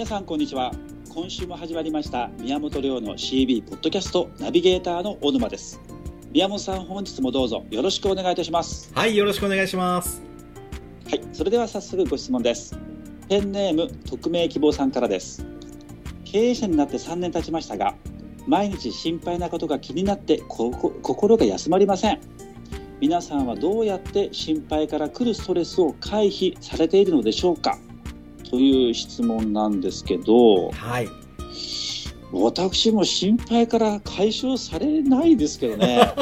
[0.00, 0.72] 皆さんこんにちは。
[1.10, 5.78] 今週も始まりました宮本亮の CB ポッドキャストナビゲーターの小沼です。
[6.32, 8.90] 宮本さん本日もどうぞよろしくお願いいたします。
[8.94, 10.22] はい、よろしくお願いします。
[11.04, 12.74] はいそれでは早速ご質問です。
[13.28, 15.44] ペンネーム匿名希望さんからです。
[16.24, 17.94] 経営者になって3年経ちましたが
[18.46, 22.20] 毎日心配なことが気になってここ心が休まりません。
[23.00, 27.76] 皆さんはどうやって心配から来るストレスを回避されているのでしょうか
[28.50, 31.08] という質問なんですけどはい。
[32.32, 35.98] 私も心配から解消されないですけどね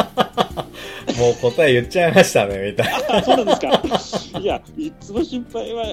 [1.18, 3.18] もう答え言っちゃいましたね、みたいな。
[3.18, 5.84] あそうなんですかいやいつも心配は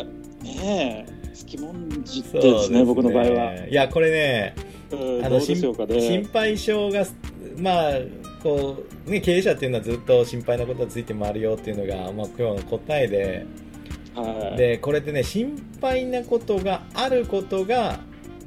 [0.41, 3.67] ねえつきもんじってですね僕の場合は。
[3.67, 4.55] いや、これね、
[4.91, 7.05] うんあのどうでしょうか心ね配性が、
[7.57, 7.93] まあ、
[8.43, 8.77] こ
[9.07, 13.45] う、ね、経営者っていうのはずっと心配なことがついて回るよっていうのが、まあ、今日の答えで、はい
[14.57, 17.99] で、これってね、心配なことがあることが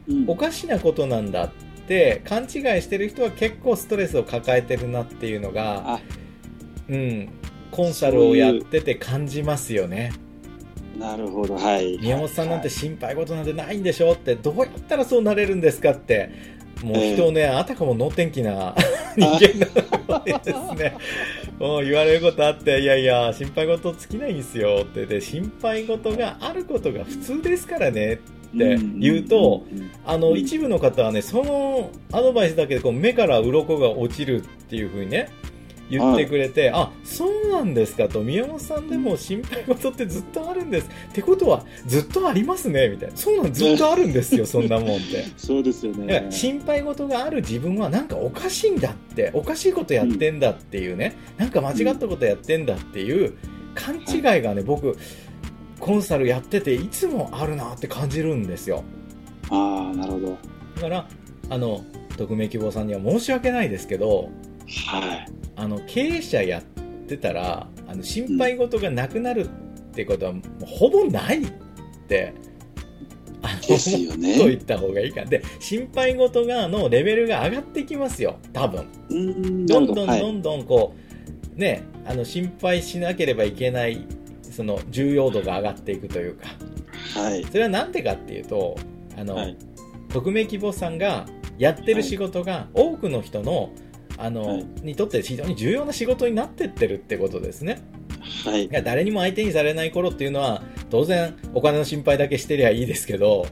[0.09, 0.25] うん。
[0.27, 1.51] おかしなことなんだっ
[1.87, 2.49] て勘違い
[2.83, 6.01] してる人は結構ストレスを抱えてるなっていうのが、あ。
[6.89, 7.29] うん、
[7.71, 10.13] コンサルをやってて感じますよね。
[10.99, 11.99] なるほどはい。
[11.99, 16.31] 宮本さんなんてはい心配事なんてないんでしょってどうやったらそうなれるんですかって
[16.83, 18.75] もう人をね、あたかも能天気な
[19.17, 19.67] 人間
[20.09, 20.97] なのでですね
[21.59, 24.83] もう言われることあっていやいや心配事尽きないんですよ。
[24.85, 28.15] ってで心配事があることが普通ですからね。
[28.15, 28.17] っ
[28.57, 29.67] て言うと、
[30.07, 35.31] あの一部の方はねそのアドバイスだけでこう目から鱗が落ちるっていう風にね
[35.91, 40.89] 言ってくれて、あそうなんですかと宮本さんでも心配事ってずっとあるんです。
[40.89, 43.17] ってことはずっとありますねみたいな。
[43.17, 45.25] そうなんずっとあるんですよ そんなもんって。
[45.37, 46.27] そうですよね。
[46.31, 53.35] 心配事がある自分はなんかおかしいんだっておかしいことやってんだっていうね、なんか間違ったことやってんだっていう
[53.75, 54.97] 勘違いがね、僕
[55.81, 58.85] コンサルやってていつもあるなって感じるんですよ。
[59.51, 60.39] ああなるほど。
[60.77, 61.09] だから
[61.51, 61.85] あの
[62.17, 64.31] 匿名希望さんには申し訳ないですけど
[64.89, 66.63] はいあの経営者やっ
[67.09, 69.49] てたらあの心配事がなくなるっ
[69.93, 71.51] てことはもうほぼないっ
[72.07, 72.33] て。
[73.67, 74.39] ですよね。
[74.39, 78.39] と言った方がいいかで心配事がのレベルが上がってきますよ。
[78.53, 78.87] 多分。
[79.11, 80.95] うんどんどんどんどんこ
[81.57, 84.07] うねあの心配しなければいけない
[84.43, 86.47] その重要度が上がっていくというか。
[87.15, 87.45] はい。
[87.45, 88.77] それはなんでかっていうと
[89.17, 89.57] あの、はい。
[90.09, 91.27] 匿名希望さんが
[91.59, 93.71] やってる仕事が多くの人の
[94.19, 94.67] あの、はい。
[94.83, 97.81] にとって非常に重要な仕事になってってるってことですね。
[98.45, 98.69] はい。
[98.69, 103.47] 誰にも相手にされない頃っていうのは当然お金の心配だけしてりゃいいですけど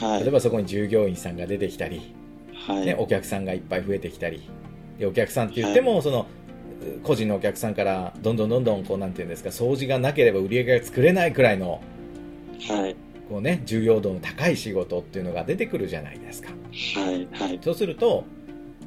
[0.00, 0.20] はい。
[0.22, 2.14] 例えばそこに従業員さんが出てきたり、
[2.66, 2.86] はい。
[2.86, 4.48] ね、お客さんがいっぱい増えてきたり
[4.98, 6.26] でお客さんって言っても、その
[7.02, 11.82] 個人のお客さんからどんどんどんどんこうなんていうんですか掃除がなければ売り上げが作れないくらいの
[12.68, 12.96] はい。
[13.28, 16.50] こう、ね、重要度の高い仕事っていうのが出てくるじゃないですか。
[16.96, 17.28] はい。
[17.32, 17.58] はい。
[17.62, 18.24] そうすると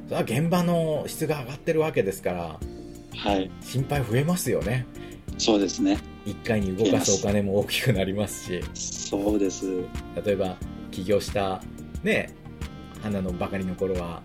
[0.06, 2.60] それは現場の質が上がってるわけですから
[3.16, 3.50] はい。
[3.60, 4.86] 心配増えますよね。
[5.38, 5.98] そうですね。
[6.26, 8.62] 1回に動かすお金も大きくなりますし。
[8.74, 9.82] そうです。
[10.24, 10.56] 例えば
[10.90, 11.62] 起業した
[12.02, 12.34] ね
[13.02, 14.22] 花のばかりの頃は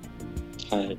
[0.69, 0.97] はい。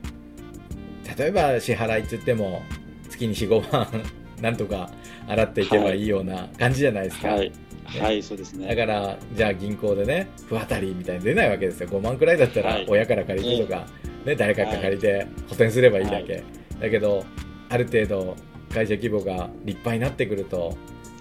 [1.18, 2.62] 例えば支払いって言っても
[3.10, 3.88] 月に45万
[4.40, 4.90] なんとか
[5.26, 7.52] 払っていけばいいような感じじゃないですか、はい。
[7.86, 11.88] はいそうですだねからじゃあ銀行でね不当たりみたいに出ないわけですよ。
[11.88, 12.86] 5万くらいだったらはい。
[12.88, 13.86] 親から借りるとか、
[14.24, 16.42] ね、誰かから借りて補填すればいいだけ、
[16.80, 17.24] だけど
[17.68, 18.36] ある程度
[18.72, 20.76] 会社規模が立派になってくると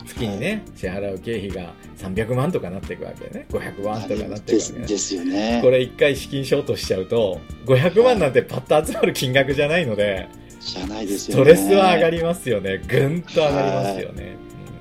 [0.05, 3.45] 月にね、支払う経費が300万とかなっていくわけね。
[3.49, 4.79] 500万とかなっていくわけね。
[4.79, 4.87] です。
[4.87, 5.59] ですよね。
[5.61, 10.27] これ1回資金ショートしちゃうと500万なんてパッと集まる金額じゃないので、
[10.59, 11.43] じゃないですスよね。
[11.43, 12.81] トレスは上がりますよね。
[12.87, 14.35] ぐんと上がりますよね、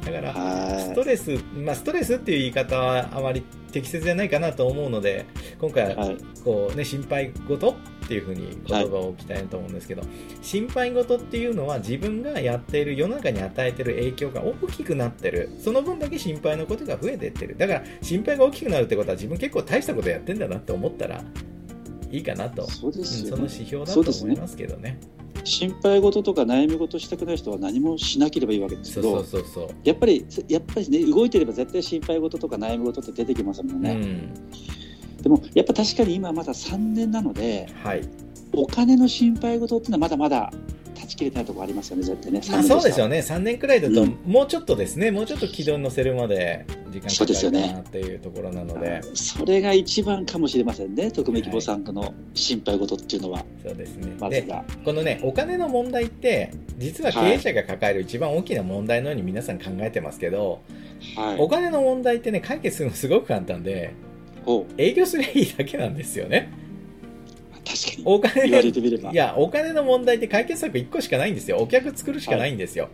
[0.07, 0.13] うん。
[0.13, 3.43] だからスはトレス、まあ、ストレスっていう言い方はあまり
[3.73, 5.27] 適切じゃないかなと思うので
[5.61, 6.17] 今回はいはい。
[6.45, 7.77] こう、ね、心配事
[8.11, 10.03] っていうふうに言葉を置きたいなと思うんですけど、
[10.43, 15.49] 心配事っていうのは自分がやっている世の中に与えている影響が大きくなってる。
[15.61, 17.57] その分だけ心配のことが増えていってる。
[17.57, 21.23] だから心配が大きくなるってことは自分結構大したことやってんだなって思ったら
[22.11, 24.99] いいかなと、そうでうんその指標だと思いますけどね。
[25.45, 34.35] 心配事とか悩み事したくない人は何もしなければいいわけですけどそうそうそうやっぱりやっぱりね動いてれば絶対心配事とか悩み事って出てきますもんうね、ん。
[34.35, 34.41] で
[35.31, 38.03] もやっぱ確かに今まだ3年なのではい。
[38.53, 40.53] お金の心配事っていうのはまだまだ
[41.01, 42.41] 断ち切れてないところありますよね絶対ね。
[42.51, 43.17] まあ、そうですよね。
[43.17, 44.19] ね、3年くらいだと、うん。
[44.27, 54.07] もうちょっとですね、もうちょっと軌道に乗せるまで時間かかるかなっていうところなので、それが一番かもしれませんね匿名希望さんの心配事っていうのは、そうですね。
[54.07, 60.61] で、まずがこのね、お金の問題って、実は経営者が抱える一番大きな問題のように皆さん考えてますけど、
[61.17, 61.37] はい。
[61.39, 64.10] お金の問題ってね、解決するのすごく簡単で、ほ
[64.79, 66.51] 営業すりゃいいだけなんですよね。
[66.53, 66.71] う
[67.65, 68.03] 確かに。
[68.05, 69.11] お金言われてみれば。
[69.11, 71.59] いや、お金の問題って解決策1個しかないんですよ。
[71.59, 72.89] お客作るしかないんですよ。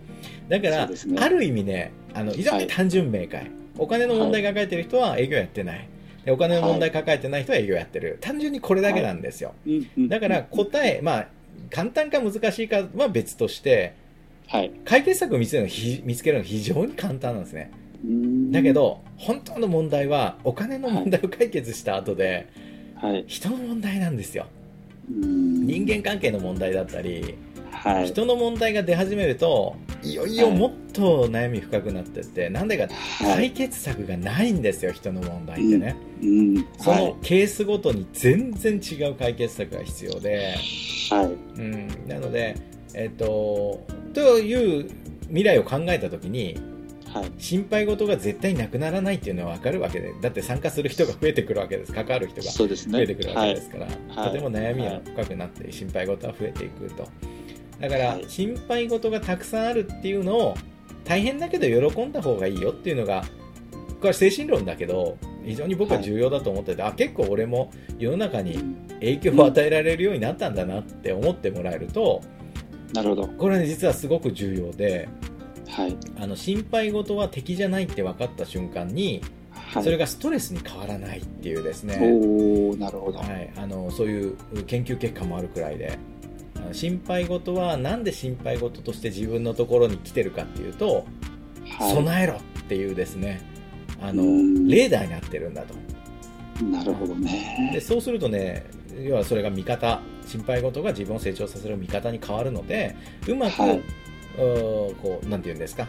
[0.48, 3.50] だから、ねある意味ね、あの、非常に単純明快。
[3.78, 5.88] お金の問題抱えてる人は営業やってない。
[6.24, 8.18] でお金の問題抱えてない人は営業やってる。
[8.20, 9.54] 単純にこれだけなんですよ。
[9.66, 11.28] うんうんだから答え、まあ、
[11.70, 13.94] 簡単か難しいかは別として、
[14.48, 14.72] はい。
[14.84, 17.70] 解決策を見つけるのひ見つけるのが非常に簡単なんですね。
[18.04, 22.48] うんだけ、ど、本当の問題は、お金の問題を解決した後で、
[22.96, 23.24] はい。
[23.26, 24.46] 人の問題なんですよ。
[25.10, 27.36] うん人間関係の問題だったり、
[27.70, 28.06] はい。
[28.06, 32.92] 人の問題が出始めると、いよいよもっと悩み深くなってって、なんでか、
[33.24, 33.36] はい。
[33.36, 35.96] 解決策がないんですよ、人の問題ってね。
[36.22, 36.66] うん。
[36.78, 40.54] そのケースごとに全然違う解決策が必要で、
[41.10, 41.60] はい。
[41.60, 42.56] うん、なので、
[42.94, 43.84] えっと、
[44.14, 44.88] という
[45.28, 46.75] 未来を考えたときに、はい。
[47.38, 52.50] 心配事が絶対なくならないっていうのは分かるわけで、だって参加する人が増えてくるわけです、関わる人が。
[52.50, 52.64] 増
[53.00, 54.30] えてくるわけですから、はい。
[54.30, 57.08] とても悩みは深くなって、心配事は増えていくと。
[57.80, 58.24] だから、はい。
[58.28, 60.54] 心配事がたくさんあるっていうのを、
[61.04, 63.24] 大変だけど喜んだ方がいいよっていうのが、
[64.00, 68.58] これは精神論だけど、非常に僕は重要だと思ってて、あ、結構俺も世の中に
[69.00, 72.20] 影響を与えられるようになったんだなって思ってもらえると、
[72.92, 73.26] なるほど。
[73.26, 75.08] これはね、実はすごく重要で、
[75.68, 75.96] はい。
[76.18, 79.22] あの心配事は敵じゃないって分かった瞬間に、
[79.52, 79.84] はい。
[79.84, 83.18] それがストレスに変わらないっていうですね、おおなるほど。
[83.18, 84.36] はい、あのそういう
[84.66, 85.98] 研究結果もあるくらいで
[86.72, 91.06] 心配事はなんで心配事として自分のところに来てるかっていうと、
[91.68, 91.92] はい。
[91.92, 93.40] 備えろっていうですね
[94.00, 95.74] あのうんレーダーになってるんだと
[96.64, 97.80] なるほどでね。
[97.80, 98.66] そうするとね
[99.02, 102.96] 要はそれが味方心配事が自分を成長させる味方に変わるので
[103.28, 103.82] うまく、
[104.36, 105.86] こうなんていうんですか？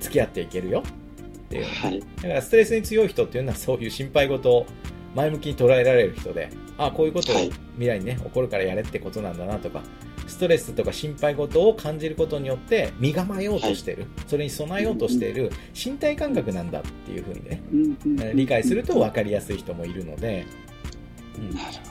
[0.00, 0.82] 付き合っていけるよ。
[0.82, 2.00] っていう、はい。
[2.00, 4.66] だからストレスに強い人っていうのはそういう心配事を
[5.14, 7.50] 前向きに捉えられる人で、あこういうことをはい。
[7.74, 9.82] 未来にね、起こるからやれってことなんだなとか、
[10.26, 13.96] ストレスとか心配事を感じることによって身構えようとしてい。
[13.96, 20.44] る、それに備えようとしている身体感覚なんだっていうふうにね、理解すると分かりやすい人もいるので、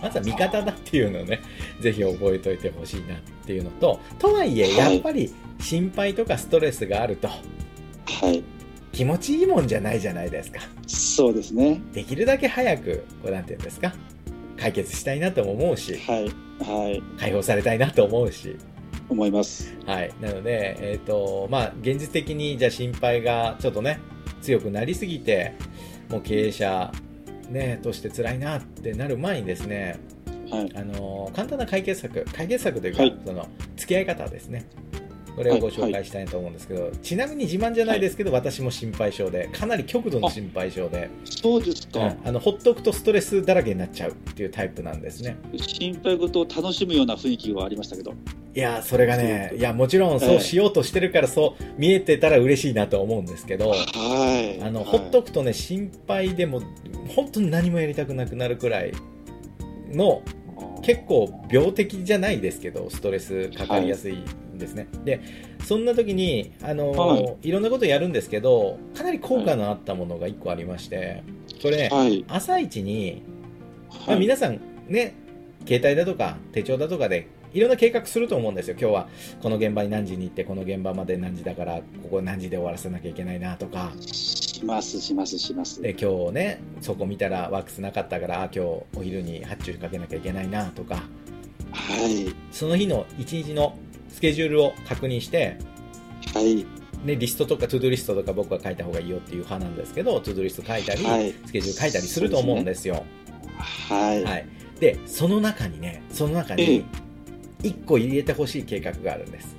[0.01, 1.41] まずは味方だっていうのをね、
[1.79, 7.35] ぜひ覚えておいてほしいなっていうのと、とはいえ、はいやっぱり心配とかストレスがあると、は
[8.29, 8.43] い。
[8.91, 10.61] 気持ちいいもんじゃないじゃないですか。
[10.87, 11.81] そうですね。
[11.93, 13.93] できるだけ早く、こうなんていうんですか、
[14.57, 16.25] 解決したいなとも思うし、はい。
[16.63, 17.03] はい。
[17.19, 18.55] 解放されたいなと思うし、
[19.09, 19.75] 思います。
[19.85, 20.11] はい。
[20.21, 23.99] なので、えっ、と、まあ、現実的に、じゃあ心配がちょっとね、
[24.41, 25.53] 強くなりすぎて、
[26.09, 26.91] もう経営者、
[27.49, 29.99] ね、として辛いなってなる前にですね、
[30.49, 30.71] はい。
[30.75, 34.65] あの、簡単な解決策、解決策というか、はいその、付き合い方ですね。
[35.35, 41.99] これをご紹介したいなと思うんですけど、ちなみに自慢じゃないですけど、私も心配性で、かなり極度の心配性で、そうですか。
[41.99, 45.37] うんあのほっとくとストレスだらけになっちゃうっていうタイプなんですね。
[45.55, 48.13] 心配事を楽しむような雰囲気はありましたけど。
[48.57, 54.59] いや、それがね、いや、もちろんそうしようとしてるから、そう見えてたら嬉しいなと思うんですけど、はい。
[54.63, 56.63] あの、はいほっとくとね、心配でも、
[57.09, 58.93] 本当に何もやりたくなくなるくらい
[59.91, 60.23] の、
[60.81, 64.87] 結構病的じゃないですけど、ストレスかかりやすいんですね。
[65.05, 65.21] で、
[65.63, 71.21] そんな時に、あの、、はいろんなことやるんですけど、かなり効果のあったものが一個ありまして、
[71.61, 71.91] これ。
[72.27, 73.21] 朝一に、
[73.91, 74.19] まあ、はい。
[74.19, 75.13] 皆さんね、
[75.67, 78.75] 携帯だとか手帳だとかでいろんな計画すると思うんですよ。
[78.79, 79.09] 今日は
[79.41, 85.81] この現場に何時に行って、この現場まで何時だから、ここ何時で終わらせなきゃいけないなとか、します、します、します。
[85.81, 88.59] で、今日ね、そこ見たらワックスなかったから、あ今日
[88.95, 91.03] お昼に発注かけなきゃいけないなとか、
[91.71, 92.33] はい。
[92.51, 93.77] その日の一日の
[94.09, 95.57] スケジュールを確認して、
[96.33, 96.65] はい。
[97.05, 101.33] ね、リストとか、 to do リストとか僕は書いた方がいいよっていう派なんですけど、 to do リスト書いたり、はい。
[101.45, 103.05] スケジュール書いたりすると思うんですよ。
[103.57, 104.23] はい。
[104.23, 104.45] はい。
[104.79, 107.06] で、その中にね、その中ええ
[107.63, 109.55] に、一個入れてほしい計画があるんです。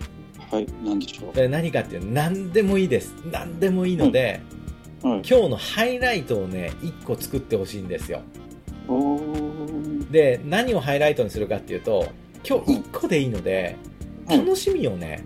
[0.50, 0.66] はい。
[0.84, 3.14] なんでしょそれ何かっていうと、何でもいいです。
[3.30, 4.40] 何でもいいので、
[5.02, 5.08] う。
[5.08, 5.22] はい。
[5.28, 8.22] 今日のハイライトをね、一個作ってほしいんですよ。
[10.10, 12.08] で、何をハイライトにするかっていうと、
[12.48, 13.76] 今日一個でいいので、
[14.26, 15.24] はい楽しみをね、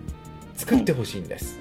[0.55, 1.59] 作ってほしいんです。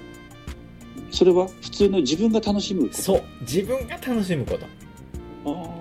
[1.10, 3.02] それは普通の自分が楽しむこと？
[3.02, 3.24] そう。
[3.42, 4.66] 自分が楽しむこと。
[5.52, 5.80] あ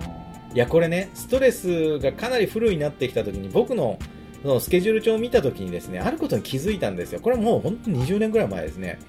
[0.55, 3.99] いや、これね、ストレスがかなりフルになってきた時に、僕の
[4.41, 7.19] そのスケジュール帳を見た時にですね、あることに気づいたんですよ。
[7.19, 8.99] これもう本当に20年ぐらい前ですね。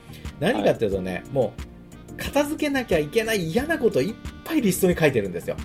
[0.40, 5.56] 何かっていうとね、もう、片付けなきゃいけない嫌なこといっぱいリストに書いてるんですよ。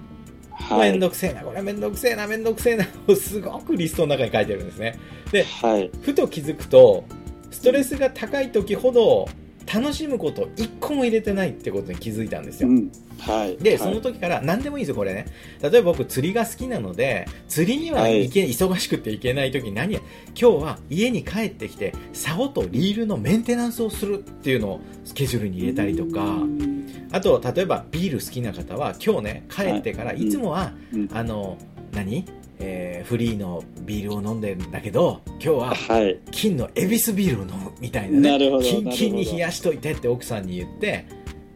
[0.69, 0.91] ーはい。
[0.91, 4.97] めんどくせえな、これめんどくせえな、めんどくせえな、すごくリストの中に書いてるんですね。
[5.31, 5.91] で、はい。
[6.01, 7.03] ふと気づくと、
[7.51, 9.27] ストレスが高い時ほど、
[9.71, 12.69] 楽しむこと一個も入れてないってことに気づいたんですよ。
[12.69, 12.91] うん。
[13.19, 13.57] はい。
[13.57, 15.25] で、はいその時から何でもいいですよ、これね。
[15.62, 20.00] 例えば僕釣りが好きなので、釣りには行け、忙しくて行けない時何や、
[20.39, 26.77] 今日は家に帰ってきて、竿とリールのメンテナンスをするっていうのをスケジュールに入れたりとか、うん
[27.12, 31.57] あと、例えばビール好きな方は今日ね、帰ってから、はいいつもは、うんあの、
[31.93, 32.25] 何？
[32.60, 36.20] えーフリーのビールを飲んでるんだけど、今日ははい。
[36.32, 38.32] 金のエビスビールを飲むみたいなね。
[38.32, 41.06] なるほどキンキンに冷やしといてって奥さんに言って、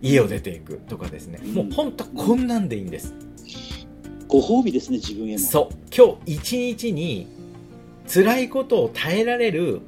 [0.02, 1.40] 家を出ていくとかですね。
[1.54, 3.14] もう本当こんなんでいいんです。
[4.28, 5.40] ご褒美ですね、自分への。
[5.40, 5.76] そう。
[5.94, 7.28] 今日一日に
[8.08, 9.82] 辛いことを耐えられる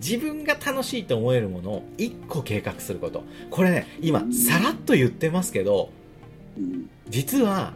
[0.00, 3.24] 自分が楽しいと思えるものを一個計画すること。
[3.50, 5.90] これね、今さらっと言ってますけど、
[6.56, 6.88] うん。
[7.08, 7.74] 実は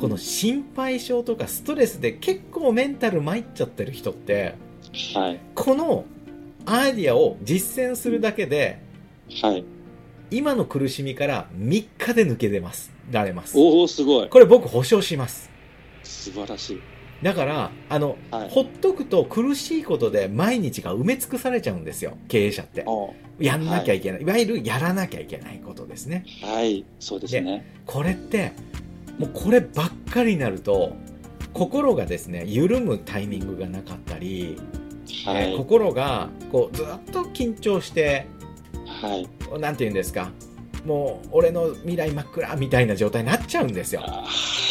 [0.00, 4.54] この心配性とかストレスで結構メンタル参っちゃってる人って、
[5.14, 5.40] はい。
[5.54, 6.06] この
[6.64, 8.80] アイディアを実践するだけで、
[9.42, 9.64] はい。
[10.30, 12.90] 今の苦しみから3日で抜け出ます。
[13.10, 13.58] られます。
[13.58, 14.28] おお、すごい。
[14.30, 15.50] これ僕保証します。
[16.02, 16.80] 素晴らしい。
[17.22, 18.48] だから、あの、はい。
[18.48, 22.16] ほっとくと苦しいことで毎日が埋め尽くされちゃうんですよ。
[22.28, 22.84] 経営者って。
[22.86, 24.22] おやんなきゃいけない。
[24.22, 26.24] いわゆるやらなきゃいけないことですね。
[26.42, 26.86] はい。
[26.98, 27.66] そうですね。
[27.84, 28.52] これって、
[29.20, 30.96] もうこればっかりになると、
[31.52, 34.56] 心がですね、緩むタイミングがなかったり、
[35.26, 35.50] はい。
[35.50, 38.26] えー心がこうずっと緊張して、
[39.02, 39.28] はい。
[39.60, 40.30] なんて言うんですか、
[40.86, 44.00] もう俺の未来真っ暗みたいな状態になっちゃうんですよ。
[44.06, 44.24] あ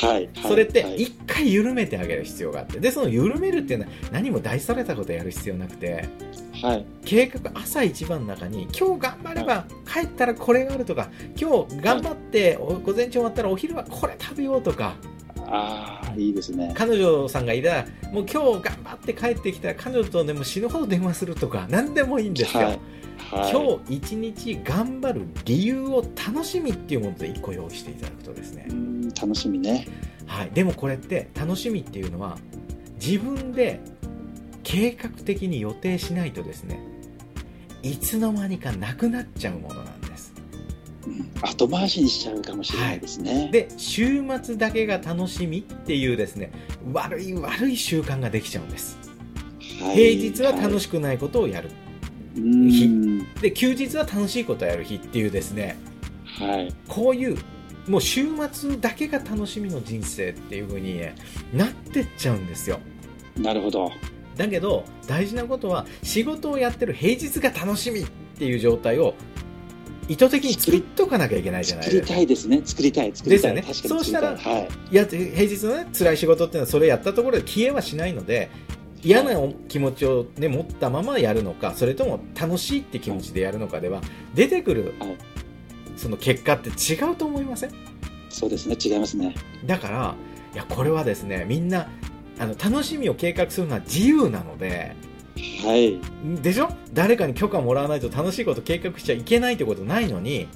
[0.08, 0.27] はい。
[0.41, 6.10] それってはい一回緩めてあげる必要があって、で、その緩めるっていうのは何も大それたことやる必要なくて、
[6.62, 6.86] はい。
[7.06, 14.96] 計画朝一番の中に今日頑張れば帰ったらこれがあるとか、今日頑張ってお午前中終わったらお昼はこれ食べようとか、
[15.51, 16.74] ああ、いいですね。
[16.78, 22.63] 彼女さんがいたら、もう今日頑張って帰ってきたら彼女とでも死ぬほど電話するとか、何でもいいんですよ。
[22.63, 22.80] はい。
[23.32, 23.51] はい。
[23.51, 29.88] 今日一日頑張る理由を楽しみっていうもので一個用意していただくとですねう、ん楽しみね。
[30.25, 32.38] はい、でもこれって楽しみっていうのは
[33.04, 33.82] 自分で
[34.70, 36.80] 計画的に予定しないとですね
[37.82, 40.32] いつの間にかなくなっちゃうものなんです。
[41.08, 43.50] うん後回しにしちゃうかもしれないですね。
[43.52, 46.52] で週末だけが楽しみっていうですね
[46.94, 48.98] 悪い悪い習慣ができちゃうんです。
[49.82, 49.96] はい。
[49.96, 51.72] 平日は楽しくないことをやる。
[52.36, 53.34] うん。
[53.36, 55.80] で休日は楽しいことをやる日っていうですね
[56.38, 56.76] はい。
[56.88, 57.38] こういう
[57.88, 61.16] もう週末だけが楽しみの人生っていう風に、ね、
[61.54, 62.80] なってっちゃうんですよ。
[63.36, 63.92] なるほど。
[64.39, 68.05] だけど大事なことは仕事をやってる平日が楽しみっ
[68.38, 69.13] ていう状態を
[70.08, 72.62] 意図的に作っとかなきゃいけないじゃない作りですかたいですね。
[72.63, 73.12] 作りたい。
[73.13, 73.53] 作りたい。
[73.53, 74.38] ですよね確かに作りたい。
[74.38, 74.69] そうはい。
[74.91, 78.50] いや平日のね辛い仕事っていうのはそれやったところで消えはしないので
[79.03, 79.34] 嫌な
[79.67, 84.01] 気持ちを、ね、持ったままやるのかそれとも楽しいって気持ちでやるのかでは
[84.36, 85.17] 出てくるはい
[85.98, 87.72] その結果って違うと思いません？
[88.29, 88.77] そうですね。
[88.81, 89.36] 違いますね。
[89.65, 90.15] だから
[90.53, 91.89] いやこれはですねみんな
[92.39, 94.96] あの楽しみを計画するのは自由なので
[95.63, 96.00] はい。
[96.41, 96.69] でしょ？
[96.93, 100.48] 誰かに許可もらわないと楽しいこと計画しちゃいけないってことないのに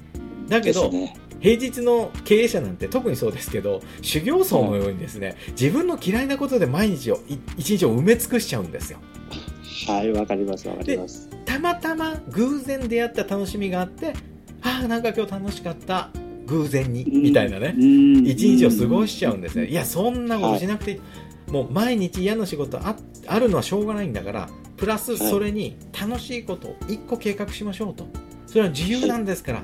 [0.48, 1.16] だけど、ね。
[1.40, 8.98] 平日の経営者なんて特にそうですけど修行僧のようにですね自分の嫌いなことで毎日をい一日を埋め尽くしちゃうんですよ
[9.86, 10.12] はい。
[10.12, 10.66] わかります。
[10.68, 11.28] わかります。
[11.44, 14.14] たまたま偶然出会った楽しみがあって
[14.62, 16.08] ああなんか今日楽しかった
[16.46, 21.00] 偶然にみたいなねうん一日を過ごしちゃうんですねいやそんなことしなくていい、
[21.48, 22.96] もう毎日嫌な仕事あ
[23.26, 28.06] あるのはしょうがないんだからプラスそれに楽しいことを1個計画しましょうと。
[28.46, 29.62] それは自由なんですから。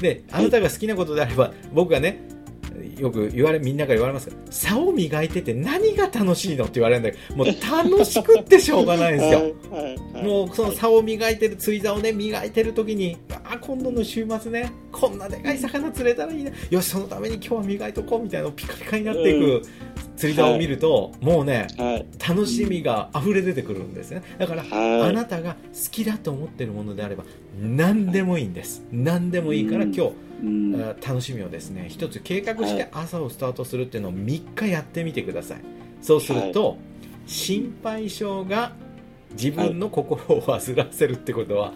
[0.00, 2.20] であなたが好きなことであれば僕がね
[2.98, 10.22] よく言われみんなが言われますが竿を磨いてて何が楽しいのって言われるんだけどもう楽しくってしょうがないんですよ。
[10.22, 19.62] もうその竿を磨いてる釣り竿をね磨いてる時にあ今度の週末ねこんなでかい魚釣れたらいいなよしそのために今日は磨いとこうみたいなピカピカになっていく
[20.16, 22.06] 釣り竿を見ると、もうねはい。
[22.26, 24.22] 楽しみが溢れ出てくるんですね。
[24.38, 25.02] だから、はい。
[25.02, 27.24] あなたが好きだと思ってるものであれば
[27.60, 28.84] 何でもいいんです。
[28.90, 29.94] 何でもいいからうん。
[29.94, 35.60] 今日、楽しみをですね一つ計画して朝をスタートするっていうのを3日やってみてください。
[36.00, 36.78] そうすると、
[37.26, 38.72] 心配性が
[39.32, 41.72] 自分の心を煩わせるってことは、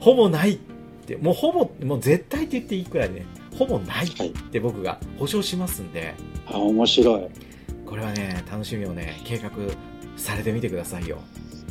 [0.00, 0.58] ほぼないっ
[1.06, 3.26] てもうほぼもう絶対って言っていいくらいで、ね、
[3.58, 4.28] ほぼないはい。
[4.28, 6.14] って僕が保証しますんで。
[6.46, 7.47] あ、面白い。
[7.88, 9.50] これはね楽しみをね計画
[10.16, 11.18] されてみてくださいよ。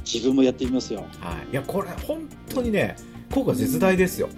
[0.03, 1.01] 自分もやってみますよ。
[1.19, 1.51] はい。
[1.51, 2.95] いやこれ本当にね
[3.31, 4.29] 効果絶大ですよ。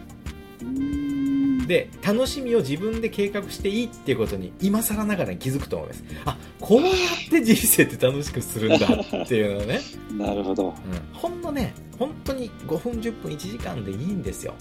[0.62, 1.68] うん。
[1.68, 6.04] で楽しみを自分で計画していいっていうことに今更ながらに気づくと思います。
[6.26, 6.90] あこうや
[7.28, 8.88] って人生って楽しくするんだ
[9.24, 9.80] っていうのをね、
[10.18, 10.68] なるほど。
[10.68, 10.74] うん、
[11.14, 14.54] ほんのね本当に5分10分1時間でいいんですよ。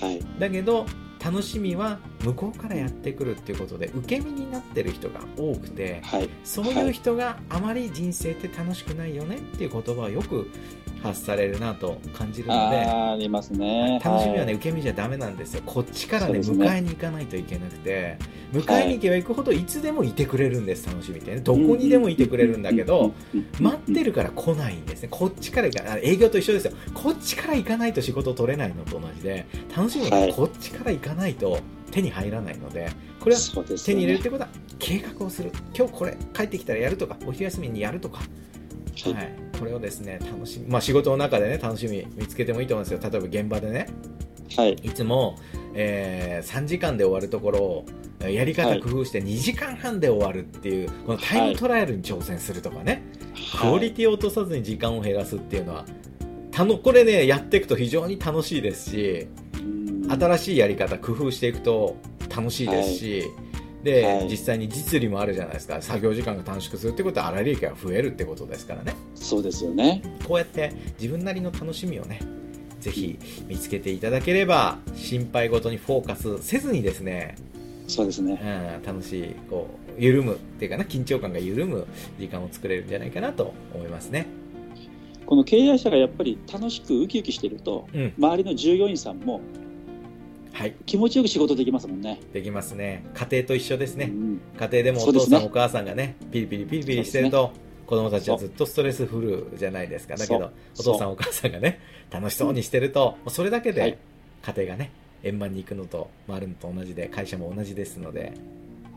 [0.00, 0.20] はい。
[0.38, 0.86] だけど
[1.22, 6.30] 楽しみは向こうからやってくるっていうことで受け身になってる人が多くてはい。
[6.44, 10.50] そういう人があまり人生って楽しくないよねっていう言葉をよく
[11.02, 14.00] 発されるなと感じるのでありますね。
[14.04, 18.18] 楽しみはね、い受け身じゃダメなんですよこっちからねね迎えに行かないといけなくて
[18.52, 23.12] 迎えに行けば行くほどいつでもいてくれるんです楽しみってねどこにでもいてくれるんだけど、
[23.60, 25.68] 待ってるから来ないんですねこっちから
[26.02, 31.58] 営業と一緒ですよこっちから行かないと仕事取れないのと同じで楽しみははいこっちから行かないと
[31.90, 33.40] 手に入らないのでこれは
[33.84, 34.22] 手に入れるっね。
[34.24, 38.20] てことは計画をする今日これ帰ってきたらやるとかお昼休みにやるとか
[39.02, 43.10] はいはい、これをですね楽しみ、まあ、仕事の中でね楽しみ見つけてもいいと思うんですよ。
[43.10, 43.86] 例えば現場でね
[44.56, 44.72] はい。
[44.72, 45.36] いつも、
[45.74, 47.86] えー3時間で終わるところを
[48.28, 53.02] やり方工夫して2時間半で終わるっていうこのタイムトライアルに挑戦するとかね、
[53.60, 55.84] クオリティを落とさずに時間を減らすっていうのは
[56.50, 60.10] たのこれねやっていくと非常に楽しいですしうん。
[60.10, 61.96] 新しいやり方工夫していくと
[62.34, 63.24] 楽しいですし、
[63.82, 70.02] で、はい実際に実利もあるじゃないですか作業時間が短縮するってことは粗利益が増えるってことですからねそうですよね。
[70.26, 72.20] こうやって自分なりの楽しみをね
[72.80, 77.36] ぜひ見つけていただければ心配事にフォーカスせずにですね、
[77.86, 78.40] そうですね。
[78.42, 79.68] うん、楽しいこ
[79.98, 81.86] う緩むっていうかな緊張感が緩む
[82.18, 84.26] 時間を作れるんじゃないかなと思いますね。
[85.26, 89.40] この経営者がやっぱり楽しくウキウキしてると、うん、周りの従業員さんも
[90.60, 90.74] はい。
[90.84, 92.20] 気持ちよく仕事できますもんね。
[92.34, 93.02] できますね。
[93.14, 97.52] 家庭と一緒ですね、うん家庭でもお父さん、お母さんがねピリピリピリピリしてると、
[97.86, 100.16] 子供たちはずっとストレスフルじゃないですか。
[100.16, 103.92] だけどお父さんお母さんがね楽しそうにしてると、もうそれだけはい。
[103.92, 103.98] で
[104.42, 104.90] 家庭がね
[105.22, 108.34] 円満に行くのと回るのと同じで会社も同じですので、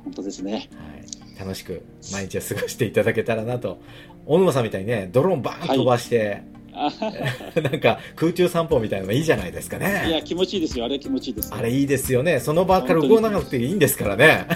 [0.03, 0.51] 本当ですね。
[0.53, 3.79] はい、楽しく毎日を過ごしていただけたらなと
[4.25, 6.53] 小沼さんみたいにねドローンバーン飛ばして、あ
[7.62, 10.86] なんか空中散歩みたいなのがいいじゃないですかいねや、気持ちいいですよ。
[10.86, 11.55] あれ気持ちいいですよ。
[11.55, 12.40] あれいいですよね。
[12.40, 14.48] その場から動かなくていいんですからね。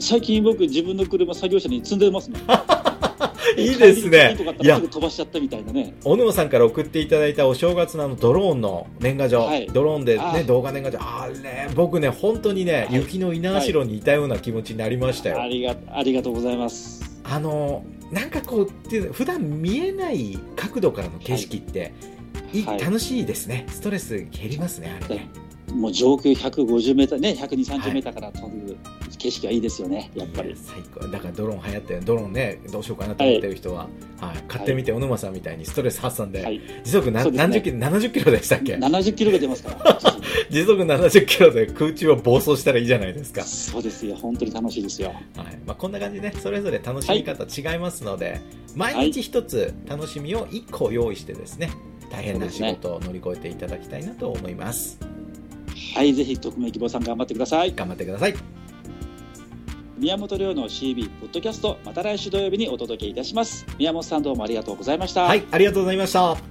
[0.00, 2.40] 最近僕、自分の車作業車に積んでますもん。
[3.56, 4.36] いいですね。
[4.60, 4.80] いや。
[4.80, 5.94] 飛ばしちゃったみたいなね。
[6.04, 9.66] 小沼さんから送っていただいたお正月のあのドローンの年賀状、はい。
[9.66, 10.98] ドローンで、あね、動画年賀状。
[11.00, 12.94] あれ僕ね本当にね、はい。
[12.94, 17.00] 雪の猪苗代にいたような気持ちになりましたよ、ありがありがとうございます。
[17.24, 21.92] あのなんかこうっていう普段見えない角度からの景色って、
[22.66, 22.80] はい。
[22.80, 23.66] 楽しいですね。
[23.68, 25.28] ストレス減りますねあれね
[25.72, 28.76] もう上空150メーターね、120、30メーターから飛ぶ
[29.18, 30.54] 景色はいいですよね、やっぱり。
[30.56, 31.06] 最高。
[31.08, 33.88] だからドローン流行ってるドローンねどうしようかなと思ってる人は、
[34.20, 34.36] はい。
[34.48, 36.60] 買ってみて、小沼さんみたいにストレス発散で、はい。
[36.84, 37.24] 時速ね。
[37.32, 40.00] 何十キロ70キロでしたっけ？70キロが出ますから。
[40.50, 43.42] 時速70キロで空中を暴走したらいいじゃないですか。
[43.42, 45.08] そうですよ、本当に楽しいですよ。
[45.08, 45.58] はい。
[45.66, 48.40] まあ、こんな感じで、ね、それぞれ楽しみ方違いますので、
[48.76, 51.70] 毎日一つ楽しみを1個用意してですね
[52.10, 54.98] 大変な仕事を乗り越えていただきたいなと思います
[55.94, 57.74] はい、ぜひ、匿名希望さん頑張ってください。
[57.74, 58.34] 頑張ってください
[59.98, 63.66] 宮本亮の CB ポッドキャスト、また来週土曜日にお届けいたします。
[63.78, 65.24] 宮本さんどうもありがとうございました。
[65.24, 66.49] はいありがとうございました